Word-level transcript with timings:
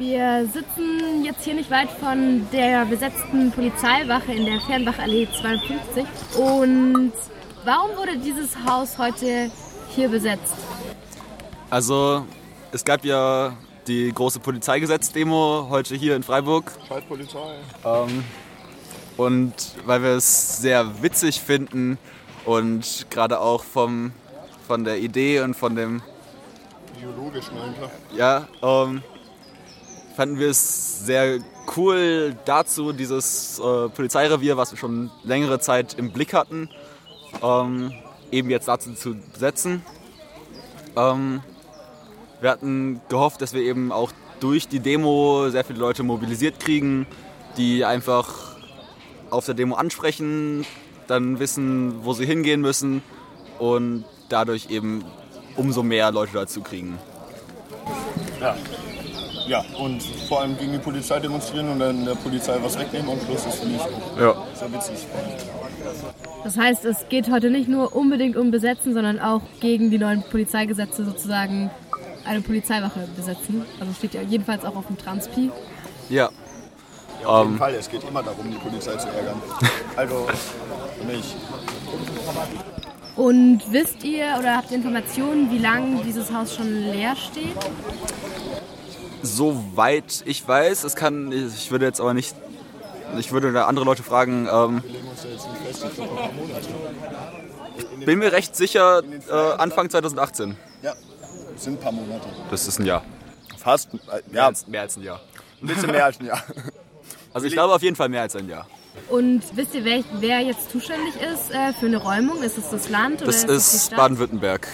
Wir 0.00 0.46
sitzen 0.46 1.24
jetzt 1.26 1.44
hier 1.44 1.52
nicht 1.52 1.70
weit 1.70 1.90
von 1.90 2.48
der 2.50 2.86
besetzten 2.86 3.52
Polizeiwache 3.52 4.32
in 4.32 4.46
der 4.46 4.58
Fernwachallee 4.62 5.28
52. 5.42 6.06
Und 6.38 7.12
warum 7.66 7.94
wurde 7.98 8.16
dieses 8.16 8.56
Haus 8.66 8.96
heute 8.96 9.50
hier 9.94 10.08
besetzt? 10.08 10.54
Also, 11.68 12.24
es 12.72 12.82
gab 12.82 13.04
ja 13.04 13.54
die 13.86 14.10
große 14.10 14.40
Polizeigesetz-Demo 14.40 15.66
heute 15.68 15.94
hier 15.96 16.16
in 16.16 16.22
Freiburg. 16.22 16.72
Schalt 16.88 17.06
Polizei. 17.06 17.56
Ähm, 17.84 18.24
und 19.18 19.52
weil 19.84 20.02
wir 20.02 20.16
es 20.16 20.62
sehr 20.62 21.02
witzig 21.02 21.42
finden 21.42 21.98
und 22.46 23.06
gerade 23.10 23.38
auch 23.38 23.64
vom, 23.64 24.12
von 24.66 24.82
der 24.82 24.96
Idee 24.96 25.42
und 25.42 25.52
von 25.52 25.76
dem, 25.76 26.00
Biologisch, 26.98 27.50
nein, 27.54 27.74
klar. 27.76 27.90
ja, 28.16 28.48
ähm, 28.62 29.02
fanden 30.16 30.38
wir 30.38 30.50
es 30.50 31.04
sehr 31.06 31.38
cool 31.76 32.36
dazu, 32.44 32.92
dieses 32.92 33.58
äh, 33.58 33.88
Polizeirevier, 33.88 34.56
was 34.56 34.72
wir 34.72 34.78
schon 34.78 35.10
längere 35.24 35.60
Zeit 35.60 35.94
im 35.94 36.12
Blick 36.12 36.34
hatten, 36.34 36.68
ähm, 37.42 37.92
eben 38.30 38.50
jetzt 38.50 38.68
dazu 38.68 38.92
zu 38.94 39.16
besetzen. 39.32 39.82
Ähm, 40.96 41.42
wir 42.40 42.50
hatten 42.50 43.00
gehofft, 43.08 43.42
dass 43.42 43.52
wir 43.54 43.62
eben 43.62 43.92
auch 43.92 44.12
durch 44.40 44.68
die 44.68 44.80
Demo 44.80 45.48
sehr 45.50 45.64
viele 45.64 45.78
Leute 45.78 46.02
mobilisiert 46.02 46.58
kriegen, 46.58 47.06
die 47.56 47.84
einfach 47.84 48.56
auf 49.30 49.46
der 49.46 49.54
Demo 49.54 49.76
ansprechen, 49.76 50.64
dann 51.06 51.38
wissen, 51.38 52.04
wo 52.04 52.12
sie 52.12 52.26
hingehen 52.26 52.60
müssen 52.60 53.02
und 53.58 54.04
dadurch 54.28 54.70
eben 54.70 55.04
umso 55.56 55.82
mehr 55.82 56.10
Leute 56.10 56.32
dazu 56.32 56.62
kriegen. 56.62 56.98
Ja. 58.40 58.56
Ja, 59.46 59.64
und 59.78 60.02
vor 60.28 60.40
allem 60.40 60.56
gegen 60.58 60.72
die 60.72 60.78
Polizei 60.78 61.18
demonstrieren 61.18 61.68
und 61.70 61.78
dann 61.80 62.04
der 62.04 62.14
Polizei 62.14 62.56
was 62.62 62.78
wegnehmen 62.78 63.10
am 63.10 63.20
Schluss, 63.20 63.42
finde 63.56 63.76
ich 63.76 64.20
Ja. 64.20 64.34
sehr 64.54 64.72
witzig. 64.72 65.06
Das 66.44 66.56
heißt, 66.56 66.84
es 66.84 67.08
geht 67.08 67.30
heute 67.30 67.50
nicht 67.50 67.68
nur 67.68 67.94
unbedingt 67.94 68.36
um 68.36 68.50
Besetzen, 68.50 68.94
sondern 68.94 69.18
auch 69.18 69.42
gegen 69.60 69.90
die 69.90 69.98
neuen 69.98 70.22
Polizeigesetze 70.22 71.04
sozusagen 71.04 71.70
eine 72.24 72.40
Polizeiwache 72.42 73.08
besetzen. 73.16 73.64
Also 73.80 73.92
steht 73.94 74.14
ja 74.14 74.22
jedenfalls 74.22 74.64
auch 74.64 74.76
auf 74.76 74.86
dem 74.86 74.96
Transpi. 74.98 75.50
Ja. 76.08 76.30
Ja, 77.22 77.26
auf 77.28 77.42
Ähm. 77.42 77.46
jeden 77.48 77.58
Fall, 77.58 77.74
es 77.74 77.90
geht 77.90 78.02
immer 78.04 78.22
darum, 78.22 78.50
die 78.50 78.56
Polizei 78.58 78.96
zu 78.96 79.08
ärgern. 79.08 79.40
Also 79.96 80.26
nicht. 81.06 81.34
Und 83.16 83.60
wisst 83.70 84.02
ihr 84.04 84.36
oder 84.38 84.56
habt 84.56 84.70
ihr 84.70 84.78
Informationen, 84.78 85.50
wie 85.50 85.58
lange 85.58 86.02
dieses 86.04 86.32
Haus 86.32 86.54
schon 86.54 86.72
leer 86.92 87.14
steht? 87.16 87.54
Soweit 89.22 90.22
ich 90.24 90.46
weiß, 90.46 90.84
es 90.84 90.96
kann, 90.96 91.30
ich 91.32 91.70
würde 91.70 91.84
jetzt 91.84 92.00
aber 92.00 92.14
nicht, 92.14 92.34
ich 93.18 93.32
würde 93.32 93.52
da 93.52 93.66
andere 93.66 93.84
Leute 93.84 94.02
fragen, 94.02 94.48
ähm, 94.50 94.82
Wir 94.82 94.92
legen 94.92 95.08
uns 95.08 95.22
da 95.22 95.28
jetzt 95.28 95.48
nicht 95.48 95.62
fest, 95.62 95.84
ich 95.88 95.94
glaube 95.94 96.10
ein 96.12 96.16
paar 96.16 96.32
Monate. 96.32 98.04
bin 98.06 98.18
mir 98.18 98.32
recht 98.32 98.56
sicher, 98.56 99.02
äh, 99.28 99.52
Anfang 99.58 99.90
2018. 99.90 100.56
Ja, 100.82 100.94
sind 101.56 101.74
ein 101.74 101.80
paar 101.82 101.92
Monate. 101.92 102.28
Das 102.50 102.66
ist 102.66 102.78
ein 102.78 102.86
Jahr. 102.86 103.02
Fast, 103.58 103.92
äh, 103.94 103.98
ja, 104.34 104.46
als, 104.46 104.66
mehr 104.66 104.82
als 104.82 104.96
ein 104.96 105.02
Jahr. 105.02 105.20
ein 105.60 105.66
bisschen 105.66 105.90
mehr 105.90 106.04
als 106.06 106.18
ein 106.20 106.26
Jahr. 106.26 106.42
Also 107.32 107.46
ich 107.46 107.52
glaube 107.52 107.72
auf 107.72 107.82
jeden 107.82 107.94
Fall 107.94 108.08
mehr 108.08 108.22
als 108.22 108.34
ein 108.34 108.48
Jahr. 108.48 108.66
Und 109.08 109.42
wisst 109.54 109.72
ihr, 109.76 109.84
wer, 109.84 110.02
wer 110.18 110.40
jetzt 110.40 110.68
zuständig 110.72 111.14
ist 111.14 111.52
äh, 111.54 111.72
für 111.72 111.86
eine 111.86 111.98
Räumung? 111.98 112.42
Ist 112.42 112.58
es 112.58 112.70
das 112.70 112.88
Land 112.88 113.22
oder 113.22 113.26
Das 113.26 113.44
ist 113.44 113.74
ist? 113.84 113.94
Baden-Württemberg. 113.96 114.66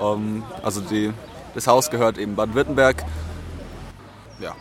Ähm, 0.00 0.42
also 0.64 0.80
die, 0.80 1.12
das 1.54 1.68
Haus 1.68 1.90
gehört 1.90 2.18
eben 2.18 2.34
Baden-Württemberg. 2.34 3.04
Ja. 4.42 4.56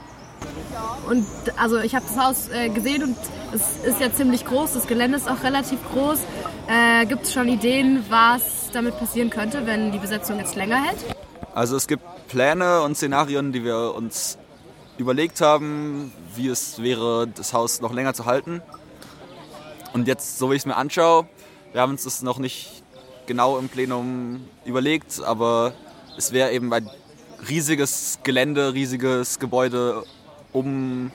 Und 1.08 1.26
also 1.58 1.80
ich 1.80 1.96
habe 1.96 2.06
das 2.08 2.18
Haus 2.18 2.50
äh, 2.50 2.70
gesehen 2.70 3.04
und 3.04 3.18
es 3.54 3.84
ist 3.86 4.00
ja 4.00 4.14
ziemlich 4.14 4.46
groß, 4.46 4.74
das 4.74 4.88
Gelände 4.88 5.18
ist 5.18 5.30
auch 5.30 5.44
relativ 5.44 5.80
groß. 5.92 6.20
Äh, 6.68 7.06
Gibt 7.06 7.24
es 7.24 7.34
schon 7.34 7.48
Ideen, 7.48 8.06
was 8.10 8.70
damit 8.72 8.98
passieren 8.98 9.30
könnte, 9.30 9.66
wenn 9.66 9.92
die 9.92 9.98
Besetzung 9.98 10.40
jetzt 10.40 10.56
länger 10.56 10.82
hält? 10.82 11.00
Also 11.54 11.76
es 11.76 11.88
gibt 11.88 12.04
Pläne 12.28 12.82
und 12.82 12.96
Szenarien, 12.96 13.52
die 13.52 13.64
wir 13.64 13.94
uns 13.96 14.38
überlegt 14.98 15.42
haben, 15.42 16.14
wie 16.36 16.48
es 16.48 16.82
wäre, 16.82 17.28
das 17.28 17.54
Haus 17.54 17.82
noch 17.82 17.94
länger 17.94 18.14
zu 18.14 18.26
halten. 18.26 18.62
Und 19.94 20.08
jetzt, 20.08 20.38
so 20.38 20.50
wie 20.50 20.56
ich 20.56 20.62
es 20.62 20.66
mir 20.66 20.78
anschaue, 20.78 21.28
wir 21.74 21.82
haben 21.82 21.92
uns 21.92 22.04
das 22.04 22.22
noch 22.22 22.38
nicht 22.38 22.84
genau 23.26 23.58
im 23.58 23.68
Plenum 23.68 24.46
überlegt, 24.64 25.22
aber 25.24 25.74
es 26.18 26.32
wäre 26.32 26.52
eben 26.52 26.72
ein 26.74 26.90
riesiges 27.48 28.20
Gelände, 28.24 28.74
riesiges 28.74 29.40
Gebäude, 29.40 30.04
um 30.52 31.12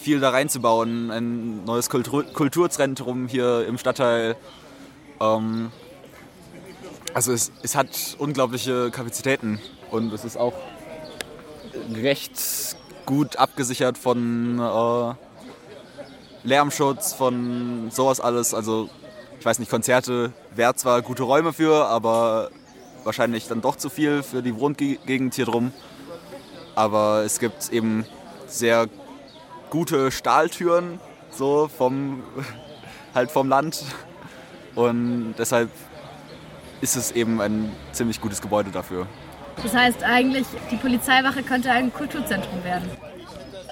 viel 0.00 0.20
da 0.20 0.30
reinzubauen. 0.30 1.10
Ein 1.10 1.64
neues 1.64 1.90
Kultur 1.90 2.24
Kulturzentrum 2.24 3.28
hier 3.28 3.66
im 3.66 3.78
Stadtteil. 3.78 4.36
Ähm, 5.20 5.72
also 7.14 7.32
es, 7.32 7.50
es 7.62 7.74
hat 7.74 8.16
unglaubliche 8.18 8.90
Kapazitäten 8.90 9.58
und 9.90 10.12
es 10.12 10.24
ist 10.24 10.36
auch 10.36 10.54
recht 11.94 12.76
gut 13.06 13.36
abgesichert 13.36 13.96
von 13.96 14.58
äh, 14.58 15.14
Lärmschutz, 16.44 17.14
von 17.14 17.90
sowas 17.90 18.20
alles. 18.20 18.54
Also 18.54 18.88
ich 19.38 19.44
weiß 19.44 19.58
nicht, 19.58 19.70
Konzerte 19.70 20.32
wäre 20.54 20.74
zwar 20.74 21.02
gute 21.02 21.22
Räume 21.22 21.52
für, 21.52 21.86
aber 21.86 22.50
wahrscheinlich 23.06 23.48
dann 23.48 23.62
doch 23.62 23.76
zu 23.76 23.88
viel 23.88 24.22
für 24.22 24.42
die 24.42 24.58
Wohngegend 24.58 25.34
hier 25.34 25.46
drum. 25.46 25.72
Aber 26.74 27.22
es 27.24 27.38
gibt 27.38 27.72
eben 27.72 28.04
sehr 28.46 28.88
gute 29.70 30.10
Stahltüren, 30.10 31.00
so 31.30 31.68
vom, 31.68 32.22
halt 33.14 33.30
vom 33.30 33.48
Land. 33.48 33.84
Und 34.74 35.34
deshalb 35.38 35.70
ist 36.82 36.96
es 36.96 37.12
eben 37.12 37.40
ein 37.40 37.72
ziemlich 37.92 38.20
gutes 38.20 38.42
Gebäude 38.42 38.70
dafür. 38.70 39.06
Das 39.62 39.72
heißt 39.72 40.02
eigentlich, 40.02 40.46
die 40.70 40.76
Polizeiwache 40.76 41.42
könnte 41.42 41.70
ein 41.70 41.90
Kulturzentrum 41.92 42.62
werden. 42.62 42.90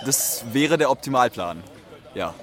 Das 0.06 0.44
wäre 0.52 0.78
der 0.78 0.90
Optimalplan. 0.90 1.62
Ja. 2.14 2.32